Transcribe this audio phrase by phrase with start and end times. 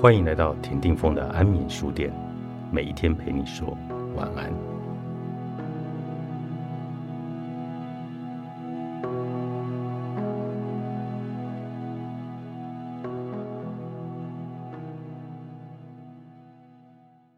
[0.00, 2.10] 欢迎来到田定峰的安眠书店，
[2.72, 3.76] 每一天陪你说
[4.16, 4.50] 晚安。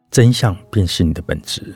[0.09, 1.75] 真相便是你的本质，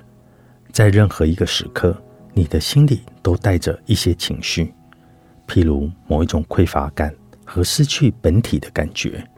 [0.70, 2.00] 在任何一个时刻，
[2.32, 4.72] 你的心里都带着一些情绪，
[5.48, 7.12] 譬如某一种匮乏感
[7.44, 9.28] 和失去本体的感觉。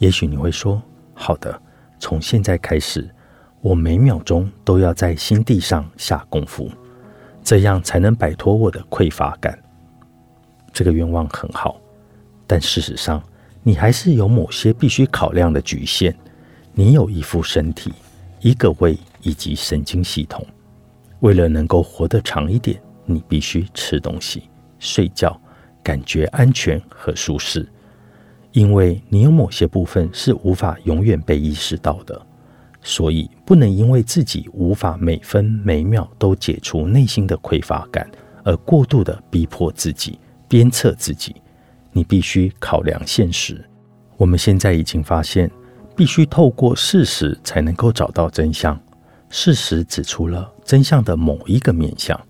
[0.00, 0.82] 也许你会说
[1.12, 1.60] ：“好的，
[1.98, 3.08] 从现在开始，
[3.60, 6.70] 我每秒钟都要在心地上下功夫，
[7.44, 9.56] 这样才能摆脱我的匮乏感。”
[10.72, 11.78] 这个愿望很好，
[12.46, 13.22] 但事实上，
[13.62, 16.16] 你还是有某些必须考量的局限。
[16.72, 17.92] 你有一副身体、
[18.40, 20.46] 一个胃以及神经系统，
[21.18, 24.44] 为了能够活得长一点，你必须吃东西、
[24.78, 25.38] 睡觉，
[25.82, 27.68] 感觉安全和舒适。
[28.52, 32.20] 因为你有某些部分是无法永远被意识到的，
[32.82, 38.10] 所以不能因为自己无法每分每秒都解除内心的匮乏感，
[38.42, 41.36] 而过度的逼迫自己、鞭策自己。
[41.92, 43.64] 你必须考量现实。
[44.16, 45.50] 我们现在已经发现，
[45.96, 48.80] 必须透过事实才能够找到真相。
[49.28, 52.20] 事实指出了真相的某一个面相，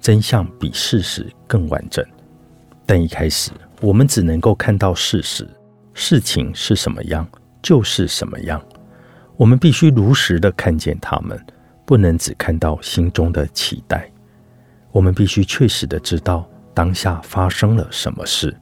[0.00, 2.04] 真相比事实更完整。
[2.86, 5.46] 但一开始，我们只能够看到事实。
[6.00, 7.26] 事情是什么样，
[7.60, 8.64] 就是什么样。
[9.36, 11.36] 我们必须如实的看见他们，
[11.84, 14.08] 不能只看到心中的期待。
[14.92, 18.56] 我们必须确实的知道当下发生了什么事，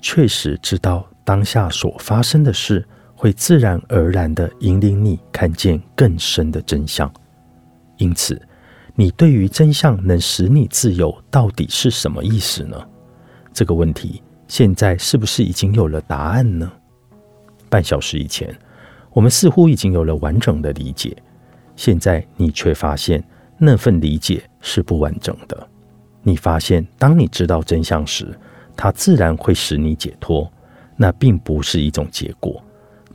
[0.00, 7.12] 确实知道当下所发生的事会自然而然的引领你看见更深的真相。
[7.96, 8.40] 因此，
[8.94, 12.80] 你对于真相能使你自由到底是什么意思呢？
[13.52, 14.22] 这个问题。
[14.48, 16.72] 现在是不是已经有了答案呢？
[17.68, 18.52] 半小时以前，
[19.12, 21.16] 我们似乎已经有了完整的理解。
[21.76, 23.22] 现在你却发现
[23.58, 25.68] 那份理解是不完整的。
[26.22, 28.26] 你发现，当你知道真相时，
[28.74, 30.50] 它自然会使你解脱。
[30.96, 32.60] 那并不是一种结果。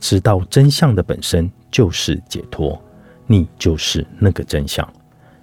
[0.00, 2.80] 知道真相的本身就是解脱。
[3.26, 4.88] 你就是那个真相。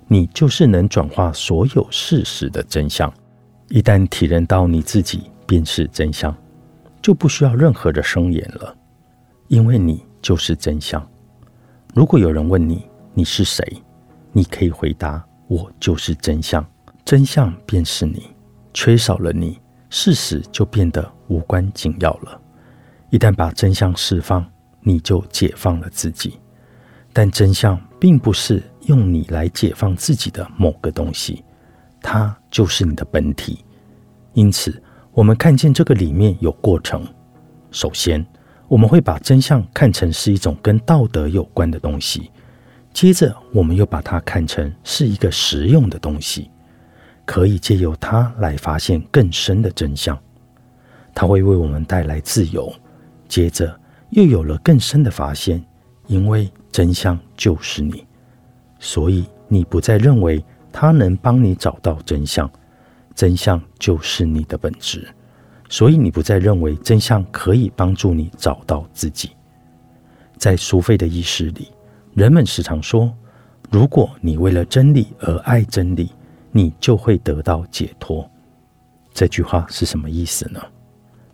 [0.07, 3.13] 你就是能转化所有事实的真相。
[3.67, 5.30] 一旦体认到你自己。
[5.51, 6.33] 便是真相，
[7.01, 8.73] 就不需要任何的声言了，
[9.49, 11.05] 因为你就是真相。
[11.93, 13.61] 如果有人问你你是谁，
[14.31, 16.65] 你可以回答：我就是真相。
[17.03, 18.27] 真相便是你，
[18.73, 22.41] 缺少了你，事实就变得无关紧要了。
[23.09, 26.39] 一旦把真相释放，你就解放了自己。
[27.11, 31.43] 但真相并不是用你来解放自己的某个东西，
[32.01, 33.65] 它就是你的本体。
[34.31, 34.81] 因此。
[35.13, 37.05] 我们看见这个里面有过程。
[37.69, 38.25] 首先，
[38.69, 42.31] 我们会把真相看成是一种跟道德有关的东西；
[42.93, 46.49] 接着，我们又把它看成是一个实用的东西，
[47.25, 50.17] 可以借由它来发现更深的真相。
[51.13, 52.71] 它会为我们带来自由。
[53.27, 53.77] 接着，
[54.11, 55.61] 又有了更深的发现，
[56.07, 58.05] 因为真相就是你，
[58.79, 60.41] 所以你不再认为
[60.71, 62.49] 它能帮你找到真相。
[63.15, 65.07] 真相就是你的本质，
[65.69, 69.31] 所以你不再认为真相可以帮助你找到自己。
[70.37, 71.69] 在苏菲的意识里，
[72.13, 73.13] 人们时常说
[73.69, 76.11] ：“如果你为了真理而爱真理，
[76.51, 78.29] 你就会得到解脱。”
[79.13, 80.59] 这句话是什么意思呢？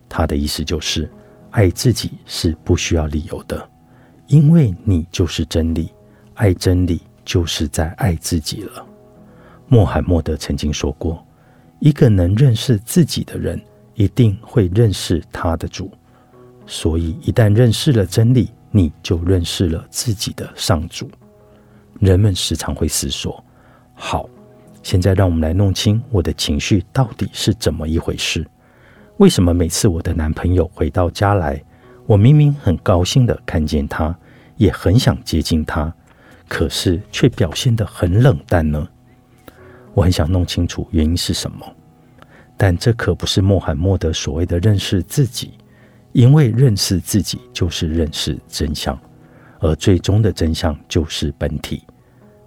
[0.08, 1.10] 他的意思就是，
[1.50, 3.68] 爱自己是不需要理由的，
[4.26, 5.92] 因为你就是真理。
[6.34, 8.86] 爱真理就是在爱自己了。
[9.68, 11.24] 穆罕默德曾经说过。
[11.80, 13.60] 一个能认识自己的人，
[13.94, 15.90] 一定会认识他的主。
[16.66, 21.10] 所以，一旦认识了真理，你就认识了自己的上主。
[22.00, 23.42] 人们时常会思索：
[23.94, 24.28] 好，
[24.82, 28.46] 现在让我们来弄清我的情绪到底是怎么一回事？
[29.16, 31.62] 为什么每次我的男朋友回到家来，
[32.06, 34.16] 我明明很高兴的看见他，
[34.56, 35.92] 也很想接近他，
[36.48, 38.86] 可是却表现得很冷淡呢？
[39.94, 41.66] 我很想弄清楚原因是什么，
[42.56, 45.52] 但这可不是穆罕默德所谓的认识自己，
[46.12, 48.98] 因为认识自己就是认识真相，
[49.60, 51.82] 而最终的真相就是本体。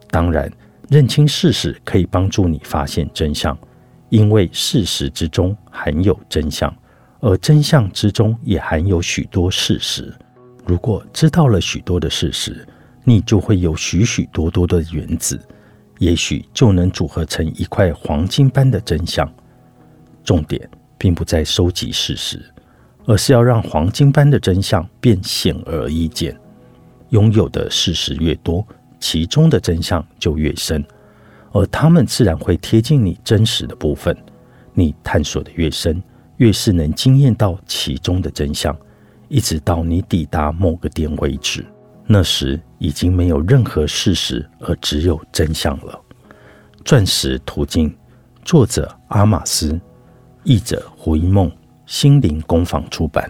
[0.09, 0.51] 当然，
[0.89, 3.57] 认清事实可以帮助你发现真相，
[4.09, 6.73] 因为事实之中含有真相，
[7.19, 10.13] 而真相之中也含有许多事实。
[10.65, 12.67] 如果知道了许多的事实，
[13.03, 15.39] 你就会有许许多多的原子。
[16.01, 19.31] 也许就能组合成一块黄金般的真相。
[20.23, 20.67] 重点
[20.97, 22.43] 并不在收集事实，
[23.05, 26.35] 而是要让黄金般的真相变显而易见。
[27.09, 28.65] 拥有的事实越多，
[28.99, 30.83] 其中的真相就越深，
[31.51, 34.17] 而他们自然会贴近你真实的部分。
[34.73, 36.01] 你探索的越深，
[36.37, 38.75] 越是能惊艳到其中的真相，
[39.27, 41.63] 一直到你抵达某个点为止。
[42.05, 45.99] 那时已经没有任何事实，而只有真相了。
[46.83, 47.95] 钻石途径，
[48.43, 49.79] 作者阿马斯，
[50.43, 51.51] 译者胡一梦，
[51.85, 53.29] 心灵工坊出版。